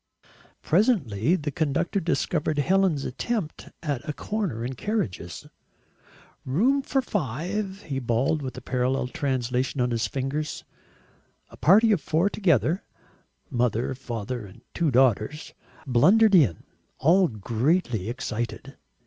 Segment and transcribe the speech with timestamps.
[0.63, 5.45] Presently the conductor discovered Helen's attempt at a corner in carriages.
[6.43, 10.63] "Room for five," he bawled with a parallel translation on his fingers.
[11.51, 12.83] A party of four together
[13.51, 15.53] mother, father, and two daughters
[15.85, 16.63] blundered in,
[16.97, 18.77] all greatly excited.